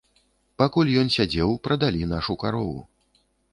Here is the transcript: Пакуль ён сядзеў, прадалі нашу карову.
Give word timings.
Пакуль 0.61 0.89
ён 1.01 1.11
сядзеў, 1.17 1.53
прадалі 1.69 2.11
нашу 2.17 2.39
карову. 2.47 2.81